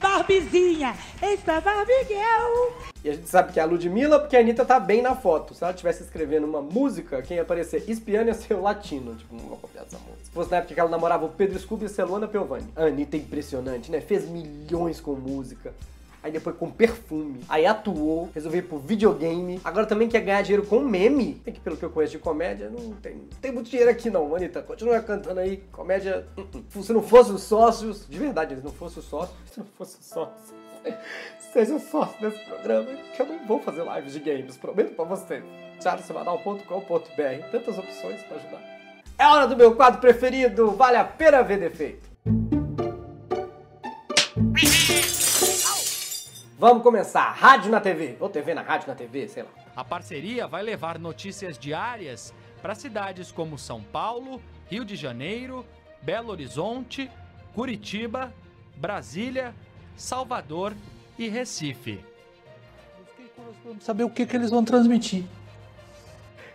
Barbizinha, 0.00 0.94
essa 1.20 1.60
Barbie 1.60 2.04
Girl. 2.06 2.88
E 3.02 3.10
a 3.10 3.14
gente 3.14 3.28
sabe 3.28 3.52
que 3.52 3.58
é 3.58 3.62
a 3.62 3.66
Ludmilla 3.66 4.18
porque 4.18 4.36
a 4.36 4.40
Anitta 4.40 4.64
tá 4.64 4.78
bem 4.78 5.02
na 5.02 5.14
foto. 5.14 5.54
Se 5.54 5.62
ela 5.62 5.72
estivesse 5.72 6.02
escrevendo 6.02 6.46
uma 6.46 6.60
música, 6.60 7.22
quem 7.22 7.36
ia 7.36 7.42
aparecer 7.42 7.84
espiando 7.88 8.28
ia 8.28 8.34
ser 8.34 8.54
o 8.54 8.62
latino. 8.62 9.14
Tipo, 9.14 9.34
não 9.34 9.44
vou 9.44 9.56
copiar 9.56 9.84
essa 9.84 9.96
música. 9.98 10.24
Se 10.24 10.30
fosse 10.30 10.50
na 10.50 10.58
época 10.58 10.74
que 10.74 10.80
ela 10.80 10.90
namorava 10.90 11.24
o 11.24 11.30
Pedro 11.30 11.58
Scooby 11.58 11.84
e 11.84 11.86
a 11.86 11.88
Celona 11.88 12.28
Piovani. 12.28 12.68
A 12.76 12.84
Anitta 12.84 13.16
é 13.16 13.20
impressionante, 13.20 13.90
né? 13.90 14.00
Fez 14.00 14.28
milhões 14.28 15.00
com 15.00 15.14
música 15.14 15.72
aí 16.28 16.32
depois 16.32 16.56
com 16.56 16.70
perfume, 16.70 17.40
aí 17.48 17.66
atuou, 17.66 18.30
resolveu 18.34 18.60
ir 18.60 18.62
pro 18.62 18.78
videogame, 18.78 19.60
agora 19.64 19.86
também 19.86 20.08
quer 20.08 20.20
ganhar 20.20 20.42
dinheiro 20.42 20.66
com 20.66 20.80
meme. 20.80 21.34
Tem 21.44 21.52
que, 21.52 21.60
pelo 21.60 21.76
que 21.76 21.84
eu 21.84 21.90
conheço 21.90 22.12
de 22.12 22.18
comédia, 22.18 22.70
não 22.70 22.92
tem, 22.92 23.14
não 23.14 23.40
tem 23.40 23.50
muito 23.50 23.68
dinheiro 23.68 23.90
aqui 23.90 24.10
não, 24.10 24.34
Anitta. 24.34 24.62
Continua 24.62 25.00
cantando 25.00 25.40
aí, 25.40 25.58
comédia. 25.72 26.26
Uh 26.36 26.42
-uh. 26.42 26.82
Se 26.82 26.92
não 26.92 27.02
fosse 27.02 27.32
os 27.32 27.42
sócios, 27.42 28.06
de 28.08 28.18
verdade, 28.18 28.56
se 28.56 28.64
não 28.64 28.72
fosse 28.72 28.98
os 28.98 29.04
sócios, 29.06 29.36
se 29.50 29.58
não 29.58 29.66
fosse 29.76 29.98
os 29.98 30.06
sócios, 30.06 30.54
seja 31.52 31.78
sócio 31.78 32.20
desse 32.20 32.44
programa, 32.44 32.88
que 33.14 33.22
eu 33.22 33.26
não 33.26 33.46
vou 33.46 33.60
fazer 33.60 33.84
lives 33.84 34.12
de 34.12 34.20
games, 34.20 34.56
prometo 34.56 34.94
pra 34.94 35.04
você. 35.04 35.42
charlesemanal.com.br, 35.82 37.50
tantas 37.50 37.78
opções 37.78 38.22
pra 38.22 38.36
ajudar. 38.36 38.78
É 39.18 39.26
hora 39.26 39.46
do 39.46 39.56
meu 39.56 39.74
quadro 39.74 40.00
preferido, 40.00 40.70
vale 40.72 40.96
a 40.96 41.04
pena 41.04 41.42
ver 41.42 41.58
defeito. 41.58 42.07
Vamos 46.58 46.82
começar. 46.82 47.30
Rádio 47.30 47.70
na 47.70 47.80
TV. 47.80 48.16
Ou 48.18 48.28
TV 48.28 48.52
na 48.52 48.62
rádio 48.62 48.88
na 48.88 48.94
TV, 48.96 49.28
sei 49.28 49.44
lá. 49.44 49.48
A 49.76 49.84
parceria 49.84 50.48
vai 50.48 50.60
levar 50.60 50.98
notícias 50.98 51.56
diárias 51.56 52.34
para 52.60 52.74
cidades 52.74 53.30
como 53.30 53.56
São 53.56 53.80
Paulo, 53.80 54.42
Rio 54.68 54.84
de 54.84 54.96
Janeiro, 54.96 55.64
Belo 56.02 56.32
Horizonte, 56.32 57.08
Curitiba, 57.54 58.34
Brasília, 58.74 59.54
Salvador 59.96 60.74
e 61.16 61.28
Recife. 61.28 62.04
Saber 63.78 64.02
o 64.02 64.10
que, 64.10 64.26
que 64.26 64.34
eles 64.34 64.50
vão 64.50 64.64
transmitir. 64.64 65.24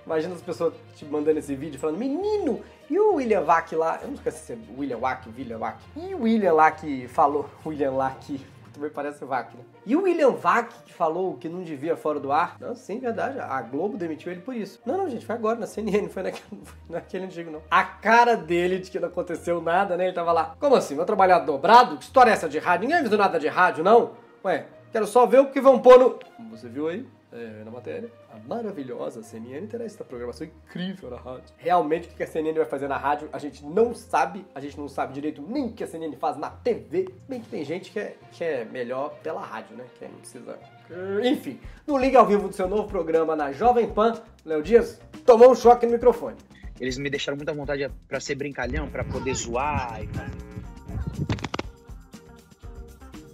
Imagina 0.05 0.35
as 0.35 0.41
pessoas 0.41 0.73
te 0.97 1.05
mandando 1.05 1.39
esse 1.39 1.55
vídeo 1.55 1.79
falando: 1.79 1.97
Menino, 1.97 2.61
e 2.89 2.99
o 2.99 3.13
William 3.13 3.43
Vac 3.43 3.71
lá? 3.71 3.99
Eu 4.01 4.09
não 4.09 4.15
esqueci 4.15 4.39
se 4.39 4.51
é 4.51 4.57
William 4.77 4.97
Wack, 4.97 5.29
William 5.29 5.59
Wack. 5.59 5.77
E 5.95 6.13
o 6.13 6.23
William 6.23 6.51
lá 6.51 6.71
que 6.71 7.07
falou, 7.07 7.49
William 7.65 7.91
lá 7.91 8.11
que 8.11 8.45
Também 8.73 8.89
parece 8.89 9.23
Vac, 9.23 9.53
né? 9.53 9.63
E 9.85 9.95
o 9.95 10.03
William 10.03 10.31
Vac, 10.31 10.73
que 10.85 10.93
falou 10.93 11.37
que 11.37 11.47
não 11.47 11.61
devia 11.61 11.95
fora 11.95 12.19
do 12.19 12.31
ar. 12.31 12.57
Não, 12.59 12.73
sim, 12.75 12.99
verdade. 12.99 13.39
A 13.39 13.61
Globo 13.61 13.97
demitiu 13.97 14.31
ele 14.31 14.41
por 14.41 14.55
isso. 14.55 14.81
Não, 14.85 14.97
não, 14.97 15.09
gente, 15.09 15.25
foi 15.25 15.35
agora, 15.35 15.59
na 15.59 15.67
CNN, 15.67 16.09
foi 16.09 16.23
naquele, 16.23 16.43
foi 16.65 16.77
naquele 16.89 17.25
antigo, 17.25 17.51
não. 17.51 17.61
A 17.69 17.83
cara 17.83 18.35
dele 18.35 18.79
de 18.79 18.89
que 18.89 18.99
não 18.99 19.07
aconteceu 19.07 19.61
nada, 19.61 19.95
né? 19.95 20.05
Ele 20.05 20.13
tava 20.13 20.31
lá. 20.31 20.55
Como 20.59 20.75
assim? 20.75 20.95
Vou 20.95 21.05
trabalhar 21.05 21.39
dobrado? 21.39 21.97
Que 21.97 22.03
história 22.03 22.31
é 22.31 22.33
essa 22.33 22.49
de 22.49 22.57
rádio? 22.57 22.81
Ninguém 22.87 22.99
avisou 22.99 23.17
nada 23.17 23.39
de 23.39 23.47
rádio, 23.47 23.83
não? 23.83 24.11
Ué, 24.43 24.65
quero 24.91 25.05
só 25.05 25.25
ver 25.25 25.39
o 25.39 25.51
que 25.51 25.61
vão 25.61 25.79
pôr 25.79 25.99
no. 25.99 26.19
Você 26.49 26.67
viu 26.67 26.87
aí? 26.87 27.05
É, 27.35 27.63
na 27.63 27.71
matéria. 27.71 28.11
A 28.31 28.37
maravilhosa 28.47 29.23
CNN 29.23 29.65
terá 29.65 29.83
essa 29.83 30.03
programação 30.03 30.45
incrível 30.45 31.09
na 31.09 31.17
rádio. 31.17 31.45
Realmente, 31.57 32.07
o 32.07 32.11
que 32.11 32.21
a 32.21 32.27
CNN 32.27 32.53
vai 32.59 32.65
fazer 32.67 32.87
na 32.87 32.95
rádio, 32.97 33.27
a 33.33 33.39
gente 33.39 33.65
não 33.65 33.91
sabe. 33.95 34.45
A 34.53 34.59
gente 34.59 34.77
não 34.77 34.87
sabe 34.87 35.13
direito 35.13 35.41
nem 35.41 35.65
o 35.65 35.73
que 35.73 35.83
a 35.83 35.87
CNN 35.87 36.15
faz 36.17 36.37
na 36.37 36.51
TV. 36.51 37.09
Bem 37.27 37.41
que 37.41 37.49
tem 37.49 37.65
gente 37.65 37.89
que 37.91 37.99
é, 37.99 38.15
que 38.31 38.43
é 38.43 38.63
melhor 38.65 39.15
pela 39.23 39.41
rádio, 39.41 39.75
né? 39.75 39.83
Que 39.97 40.05
não 40.05 40.13
precisa. 40.19 40.59
Enfim, 41.23 41.59
no 41.87 41.97
Liga 41.97 42.19
ao 42.19 42.27
Vivo 42.27 42.47
do 42.49 42.53
seu 42.53 42.67
novo 42.67 42.87
programa 42.87 43.35
na 43.35 43.51
Jovem 43.51 43.91
Pan, 43.91 44.21
Léo 44.45 44.61
Dias 44.61 45.01
tomou 45.25 45.49
um 45.51 45.55
choque 45.55 45.87
no 45.87 45.93
microfone. 45.93 46.37
Eles 46.79 46.99
me 46.99 47.09
deixaram 47.09 47.35
muita 47.35 47.51
vontade 47.53 47.89
pra 48.07 48.19
ser 48.19 48.35
brincalhão, 48.35 48.87
pra 48.89 49.03
poder 49.03 49.33
zoar 49.33 50.03
e 50.03 50.07
tal. 50.07 50.25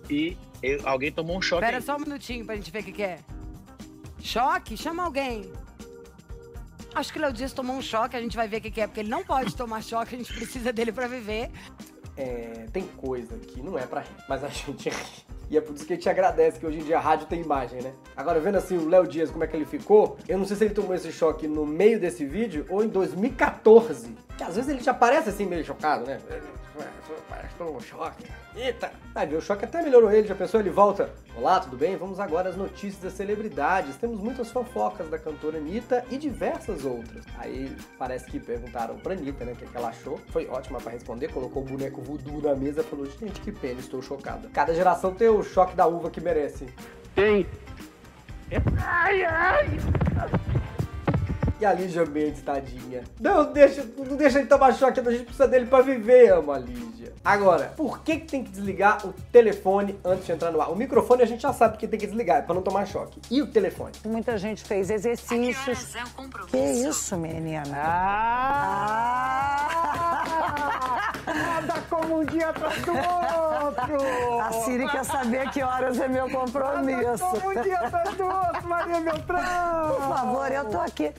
E 0.10 0.38
eu- 0.64 0.88
alguém 0.88 1.12
tomou 1.12 1.38
um 1.38 1.42
choque. 1.42 1.64
Espera 1.66 1.82
só 1.82 1.98
um 1.98 2.00
minutinho 2.00 2.46
pra 2.46 2.56
gente 2.56 2.72
ver 2.72 2.80
o 2.80 2.84
que, 2.84 2.92
que 2.94 3.04
é. 3.04 3.20
Choque? 4.30 4.78
Chama 4.78 5.04
alguém. 5.04 5.52
Acho 6.94 7.12
que 7.12 7.18
o 7.18 7.22
Léo 7.24 7.34
Dias 7.34 7.52
tomou 7.52 7.76
um 7.76 7.82
choque, 7.82 8.16
a 8.16 8.22
gente 8.22 8.38
vai 8.38 8.48
ver 8.48 8.58
o 8.58 8.62
que, 8.62 8.70
que 8.70 8.82
é, 8.82 8.86
porque 8.86 9.00
ele 9.00 9.10
não 9.10 9.24
pode 9.24 9.56
tomar 9.56 9.82
choque, 9.82 10.14
a 10.14 10.18
gente 10.20 10.32
precisa 10.32 10.72
dele 10.72 10.92
pra 10.92 11.08
viver. 11.08 11.50
É, 12.16 12.68
tem 12.72 12.84
coisa 12.96 13.36
que 13.40 13.60
não 13.60 13.76
é 13.76 13.88
pra 13.88 14.02
rir, 14.02 14.16
mas 14.28 14.44
a 14.44 14.48
gente 14.50 14.88
ri. 14.88 15.30
E 15.50 15.58
é 15.58 15.62
por 15.62 15.76
isso 15.76 15.84
que 15.84 15.94
a 15.94 15.96
gente 15.96 16.08
agradece 16.08 16.60
que 16.60 16.66
hoje 16.66 16.78
em 16.78 16.84
dia 16.84 17.00
a 17.00 17.02
rádio 17.02 17.26
tem 17.26 17.42
imagem, 17.42 17.82
né? 17.82 17.92
Agora, 18.16 18.40
vendo 18.40 18.60
assim 18.60 18.78
o 18.78 18.88
Léo 18.88 19.08
Dias, 19.08 19.32
como 19.32 19.44
é 19.44 19.48
que 19.48 19.56
ele 19.56 19.66
ficou, 19.66 20.16
eu 20.28 20.38
não 20.38 20.46
sei 20.46 20.58
se 20.58 20.66
ele 20.66 20.76
tomou 20.76 20.94
esse 20.94 21.12
choque 21.12 21.48
no 21.48 21.66
meio 21.66 22.00
desse 22.00 22.24
vídeo 22.24 22.68
ou 22.70 22.84
em 22.84 22.88
2014. 22.88 24.16
Que 24.38 24.44
às 24.44 24.56
vezes 24.58 24.70
ele 24.70 24.84
já 24.84 24.94
parece 24.94 25.30
assim 25.30 25.48
meio 25.48 25.66
chocado, 25.66 26.06
né? 26.06 26.20
Parece 27.28 27.50
que 27.50 27.58
tomou 27.58 27.78
um 27.78 27.80
choque. 27.80 28.26
Eita! 28.56 28.92
Vai 29.14 29.28
ver, 29.28 29.36
o 29.36 29.42
choque 29.42 29.66
até 29.66 29.82
melhorou 29.82 30.12
ele, 30.12 30.28
já 30.28 30.36
pensou? 30.36 30.60
Ele 30.60 30.70
volta. 30.70 31.10
Olá, 31.36 31.60
tudo 31.60 31.78
bem? 31.78 31.96
Vamos 31.96 32.20
agora 32.20 32.50
às 32.50 32.56
notícias 32.56 33.02
das 33.02 33.14
celebridades. 33.14 33.96
Temos 33.98 34.20
muitas 34.20 34.52
fofocas 34.52 35.10
da 35.10 35.18
cantora 35.18 35.58
Anitta 35.58 36.06
e 36.10 36.18
diversas 36.18 36.86
outras. 36.86 37.26
Aí 37.38 37.76
parece 37.98 38.26
que 38.30 38.40
perguntaram 38.40 38.98
pra 38.98 39.14
Anitta, 39.14 39.46
né, 39.46 39.54
o 39.54 39.56
que, 39.56 39.66
que 39.66 39.78
ela 39.78 39.90
achou. 39.90 40.20
Foi 40.30 40.48
ótima 40.48 40.80
pra 40.80 40.92
responder, 40.92 41.32
colocou 41.32 41.64
o 41.64 41.66
boneco 41.66 42.02
voodoo 42.02 42.42
na 42.42 42.56
mesa 42.56 42.82
e 42.82 42.84
falou: 42.84 43.06
gente, 43.06 43.42
que 43.42 43.52
pena, 43.52 43.80
estou 43.80 44.02
chocada. 44.02 44.50
Cada 44.54 44.74
geração 44.74 45.14
tem 45.14 45.30
o 45.30 45.44
choque 45.44 45.76
da 45.76 45.88
uva 45.88 46.10
que 46.10 46.22
merece. 46.22 46.68
Tem. 47.16 47.46
E 51.60 51.66
a 51.66 51.74
Lígia 51.74 52.06
Mendes, 52.06 52.42
tadinha. 52.42 53.04
Não 53.20 53.52
deixa, 53.52 53.86
não 53.98 54.16
deixa 54.16 54.40
ele 54.40 54.48
tomar 54.48 54.74
choque, 54.74 55.00
a 55.02 55.12
gente 55.12 55.24
precisa 55.24 55.46
dele 55.48 55.66
pra 55.66 55.82
viver, 55.82 56.32
ama 56.32 56.56
a 56.56 56.60
Lígia. 56.60 57.12
Agora, 57.24 57.74
por 57.76 58.00
que, 58.00 58.18
que 58.18 58.28
tem 58.28 58.44
que 58.44 58.50
desligar 58.50 59.06
o 59.06 59.12
telefone 59.30 60.00
antes 60.06 60.26
de 60.26 60.32
entrar 60.32 60.52
no 60.52 60.62
ar? 60.62 60.72
O 60.72 60.76
microfone 60.76 61.22
a 61.22 61.26
gente 61.26 61.42
já 61.42 61.52
sabe 61.52 61.78
que 61.78 61.86
tem 61.86 62.00
que 62.00 62.08
desligar, 62.08 62.38
é 62.38 62.42
pra 62.42 62.56
não 62.56 62.62
tomar 62.62 62.86
choque. 62.86 63.20
E 63.30 63.42
o 63.42 63.48
telefone? 63.48 63.92
Muita 64.06 64.38
gente 64.38 64.64
fez 64.64 64.90
exercícios. 64.90 65.94
Que 66.48 66.58
isso, 66.58 67.18
menina? 67.18 67.76
Nada 71.28 71.84
como 71.90 72.22
um 72.22 72.26
dia 72.26 72.50
atrás 72.50 72.82
do 72.82 72.92
outro. 72.92 73.98
A 74.42 74.52
Siri 74.64 74.88
quer 74.90 75.04
saber 75.04 75.50
que 75.52 75.62
horas 75.62 76.00
é 76.00 76.08
meu 76.08 76.30
compromisso. 76.30 77.26
Como 77.26 77.50
um 77.50 77.62
dia 77.62 77.78
atrás 77.80 78.16
do 78.16 78.24
outro, 78.24 78.68
Maria 78.68 79.02
Beltrão. 79.02 79.96
Por 79.96 80.08
favor, 80.08 80.52
eu 80.52 80.66
tô 80.66 80.80
aqui. 80.80 81.12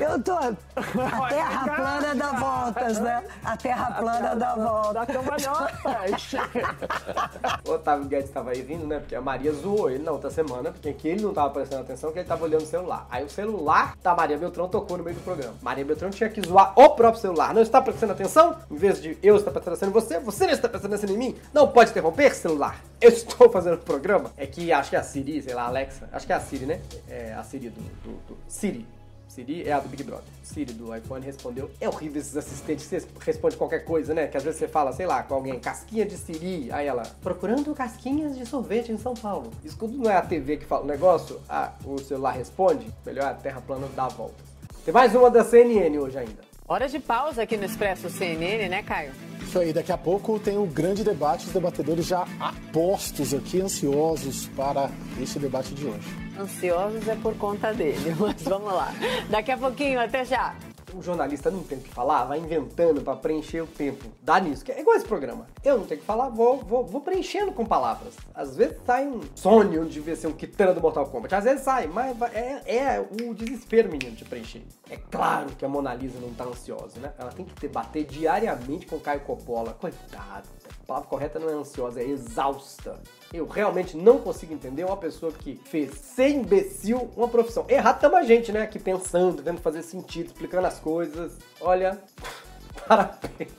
Eu 0.00 0.22
tô. 0.22 0.32
A 0.32 1.28
terra 1.28 1.74
plana 1.74 2.14
dá 2.14 2.32
voltas, 2.32 3.00
né? 3.00 3.24
A 3.44 3.56
terra 3.56 3.90
plana 3.92 4.36
dá 4.36 4.54
voltas. 4.54 4.94
Da 4.94 5.06
cambalhotas. 5.06 6.32
O 7.64 7.72
Otávio 7.72 8.06
Guedes 8.06 8.30
tava 8.30 8.50
aí 8.50 8.62
vindo, 8.62 8.86
né? 8.86 8.98
Porque 8.98 9.14
a 9.14 9.20
Maria 9.20 9.52
zoou 9.52 9.90
ele 9.90 10.02
na 10.02 10.12
outra 10.12 10.30
semana, 10.30 10.70
porque 10.72 10.88
aqui 10.88 11.08
ele 11.08 11.22
não 11.22 11.32
tava 11.32 11.50
prestando 11.50 11.82
atenção, 11.82 12.12
que 12.12 12.18
ele 12.18 12.28
tava 12.28 12.44
olhando 12.44 12.62
o 12.62 12.66
celular. 12.66 13.06
Aí 13.10 13.24
o 13.24 13.30
celular 13.30 13.96
da 14.02 14.14
Maria 14.14 14.36
Beltrão 14.36 14.68
tocou 14.68 14.98
no 14.98 15.04
meio 15.04 15.16
do 15.16 15.22
programa. 15.22 15.54
Maria 15.62 15.84
Beltrão 15.84 16.10
tinha 16.10 16.28
que 16.28 16.40
zoar 16.46 16.72
o 16.76 16.90
próprio 16.90 17.20
celular. 17.20 17.54
Não 17.54 17.62
está 17.62 17.80
prestando 17.80 18.12
atenção? 18.12 18.56
Em 18.70 18.76
vez 18.76 19.00
de 19.00 19.16
eu 19.22 19.36
estar 19.36 19.50
prestando 19.50 19.76
atenção 19.76 19.88
em 19.88 19.92
você, 19.92 20.18
você 20.18 20.46
não 20.46 20.52
está 20.52 20.68
prestando 20.68 20.94
atenção 20.94 21.14
em 21.14 21.18
mim? 21.18 21.36
Não 21.52 21.68
pode 21.68 21.90
interromper, 21.90 22.34
celular. 22.34 22.80
Eu 23.00 23.10
estou 23.10 23.50
fazendo 23.50 23.74
o 23.74 23.78
programa. 23.78 24.30
É 24.36 24.46
que 24.46 24.72
acho 24.72 24.90
que 24.90 24.96
é 24.96 24.98
a 24.98 25.02
Siri, 25.02 25.42
sei 25.42 25.54
lá, 25.54 25.62
a 25.62 25.66
Alexa. 25.66 26.08
Acho 26.12 26.26
que 26.26 26.32
é 26.32 26.36
a 26.36 26.40
Siri, 26.40 26.66
né? 26.66 26.80
É 27.08 27.34
a 27.34 27.42
Siri 27.42 27.70
do, 27.70 27.80
do, 27.80 28.12
do 28.28 28.38
Siri. 28.48 28.86
Siri 29.30 29.62
é 29.62 29.72
a 29.72 29.78
do 29.78 29.88
Big 29.88 30.02
Brother. 30.02 30.24
Siri 30.42 30.72
do 30.72 30.94
iPhone 30.94 31.24
respondeu. 31.24 31.70
É 31.80 31.88
horrível 31.88 32.20
esses 32.20 32.36
assistentes 32.36 32.84
você 32.84 33.06
responde 33.20 33.56
qualquer 33.56 33.84
coisa, 33.84 34.12
né? 34.12 34.26
Que 34.26 34.36
às 34.36 34.42
vezes 34.42 34.58
você 34.58 34.66
fala, 34.66 34.92
sei 34.92 35.06
lá, 35.06 35.22
com 35.22 35.34
alguém, 35.34 35.58
casquinha 35.60 36.04
de 36.04 36.16
Siri. 36.16 36.70
Aí 36.72 36.88
ela, 36.88 37.04
procurando 37.22 37.72
casquinhas 37.72 38.36
de 38.36 38.44
sorvete 38.44 38.90
em 38.90 38.98
São 38.98 39.14
Paulo. 39.14 39.52
Isso 39.64 39.78
tudo 39.78 39.96
não 39.96 40.10
é 40.10 40.16
a 40.16 40.22
TV 40.22 40.56
que 40.56 40.66
fala 40.66 40.82
o 40.82 40.86
negócio, 40.86 41.40
ah, 41.48 41.72
o 41.84 41.96
celular 41.98 42.32
responde. 42.32 42.92
Melhor 43.06 43.26
a 43.26 43.34
Terra 43.34 43.60
plana 43.60 43.86
dá 43.94 44.08
voltas. 44.08 44.44
Tem 44.84 44.92
mais 44.92 45.14
uma 45.14 45.30
da 45.30 45.44
CNN 45.44 45.96
hoje 45.96 46.18
ainda. 46.18 46.42
Hora 46.66 46.88
de 46.88 46.98
pausa 46.98 47.42
aqui 47.42 47.56
no 47.56 47.64
Expresso 47.64 48.10
CNN, 48.10 48.68
né, 48.68 48.82
Caio? 48.82 49.12
Isso 49.50 49.58
aí, 49.58 49.72
daqui 49.72 49.90
a 49.90 49.98
pouco 49.98 50.38
tem 50.38 50.56
um 50.56 50.64
grande 50.64 51.02
debate, 51.02 51.44
os 51.44 51.52
debatedores 51.52 52.06
já 52.06 52.24
apostos 52.38 53.34
aqui, 53.34 53.60
ansiosos 53.60 54.46
para 54.56 54.88
este 55.20 55.40
debate 55.40 55.74
de 55.74 55.86
hoje. 55.86 56.06
Ansiosos 56.38 57.08
é 57.08 57.16
por 57.16 57.34
conta 57.34 57.74
dele, 57.74 58.14
mas 58.16 58.40
vamos 58.42 58.72
lá. 58.72 58.94
Daqui 59.28 59.50
a 59.50 59.58
pouquinho, 59.58 59.98
até 59.98 60.24
já. 60.24 60.54
O 60.94 61.02
jornalista 61.02 61.50
não 61.50 61.62
tem 61.62 61.78
o 61.78 61.80
que 61.80 61.90
falar, 61.90 62.24
vai 62.24 62.38
inventando 62.38 63.00
pra 63.02 63.16
preencher 63.16 63.60
o 63.60 63.66
tempo. 63.66 64.06
Dá 64.22 64.40
nisso, 64.40 64.64
que 64.64 64.72
é 64.72 64.80
igual 64.80 64.96
esse 64.96 65.06
programa. 65.06 65.46
Eu 65.64 65.78
não 65.78 65.86
tenho 65.86 66.00
que 66.00 66.06
falar, 66.06 66.28
vou, 66.28 66.58
vou, 66.58 66.84
vou 66.84 67.00
preenchendo 67.00 67.52
com 67.52 67.64
palavras. 67.64 68.14
Às 68.34 68.56
vezes 68.56 68.78
sai 68.84 69.06
um 69.06 69.20
sonho 69.34 69.84
de 69.86 70.00
ver 70.00 70.16
ser 70.16 70.26
um 70.26 70.32
Kitana 70.32 70.72
do 70.74 70.80
Mortal 70.80 71.06
Kombat. 71.06 71.34
Às 71.34 71.44
vezes 71.44 71.62
sai, 71.62 71.86
mas 71.86 72.16
é, 72.32 72.62
é 72.66 73.00
o 73.00 73.34
desespero, 73.34 73.90
menino, 73.90 74.16
de 74.16 74.24
preencher. 74.24 74.62
É 74.88 74.96
claro 74.96 75.50
que 75.56 75.64
a 75.64 75.68
Mona 75.68 75.94
Lisa 75.94 76.18
não 76.20 76.32
tá 76.34 76.44
ansiosa, 76.44 76.98
né? 77.00 77.12
Ela 77.18 77.30
tem 77.30 77.44
que 77.44 77.54
debater 77.60 78.04
diariamente 78.04 78.86
com 78.86 78.96
o 78.96 79.00
Caio 79.00 79.20
Coppola. 79.20 79.72
Coitado. 79.74 80.48
Palavra 80.90 81.08
correta 81.08 81.38
não 81.38 81.48
é 81.48 81.52
ansiosa, 81.52 82.02
é 82.02 82.04
exausta. 82.04 82.98
Eu 83.32 83.46
realmente 83.46 83.96
não 83.96 84.18
consigo 84.18 84.52
entender 84.52 84.82
uma 84.82 84.96
pessoa 84.96 85.30
que 85.30 85.54
fez 85.66 85.92
ser 85.94 86.30
imbecil 86.30 87.08
uma 87.16 87.28
profissão. 87.28 87.64
Errado 87.68 88.00
tamo 88.00 88.16
a 88.16 88.24
gente, 88.24 88.50
né? 88.50 88.62
Aqui 88.62 88.76
pensando, 88.76 89.36
tentando 89.36 89.60
fazer 89.60 89.82
sentido, 89.82 90.26
explicando 90.26 90.66
as 90.66 90.80
coisas. 90.80 91.38
Olha, 91.60 92.02
parabéns. 92.88 93.52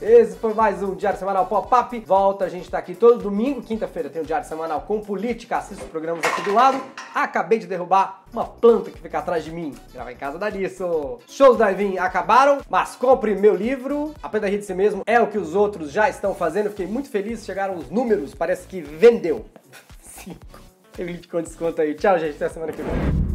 Esse 0.00 0.36
foi 0.36 0.52
mais 0.52 0.82
um 0.82 0.94
Diário 0.94 1.18
Semanal 1.18 1.46
Pop-Up. 1.46 1.98
Volta, 2.00 2.44
a 2.44 2.48
gente 2.50 2.68
tá 2.68 2.76
aqui 2.76 2.94
todo 2.94 3.22
domingo. 3.22 3.62
Quinta-feira 3.62 4.10
tem 4.10 4.20
o 4.20 4.26
Diário 4.26 4.46
Semanal 4.46 4.82
com 4.82 5.00
política. 5.00 5.56
Assista 5.56 5.84
os 5.84 5.90
programas 5.90 6.22
aqui 6.22 6.42
do 6.42 6.52
lado. 6.52 6.78
Acabei 7.14 7.58
de 7.58 7.66
derrubar 7.66 8.22
uma 8.30 8.44
planta 8.44 8.90
que 8.90 9.00
fica 9.00 9.18
atrás 9.18 9.42
de 9.42 9.50
mim. 9.50 9.74
Gravar 9.94 10.12
em 10.12 10.16
casa 10.16 10.36
dá 10.36 10.50
nisso. 10.50 11.18
Shows 11.26 11.56
da 11.56 11.72
Ivin 11.72 11.96
acabaram, 11.96 12.60
mas 12.68 12.94
compre 12.94 13.34
meu 13.36 13.56
livro. 13.56 14.12
Aprenda 14.22 14.46
a 14.46 14.50
rir 14.50 14.58
de 14.58 14.66
si 14.66 14.74
mesmo. 14.74 15.02
É 15.06 15.18
o 15.18 15.28
que 15.28 15.38
os 15.38 15.54
outros 15.54 15.90
já 15.90 16.10
estão 16.10 16.34
fazendo. 16.34 16.68
Fiquei 16.68 16.86
muito 16.86 17.08
feliz. 17.08 17.42
Chegaram 17.42 17.74
os 17.76 17.88
números. 17.88 18.34
Parece 18.34 18.66
que 18.66 18.82
vendeu. 18.82 19.46
Cinco. 20.02 20.60
Tem 20.92 21.06
link 21.06 21.26
com 21.26 21.40
desconto 21.40 21.80
aí. 21.80 21.94
Tchau, 21.94 22.18
gente. 22.18 22.36
Até 22.36 22.50
semana 22.50 22.70
que 22.70 22.82
vem. 22.82 23.25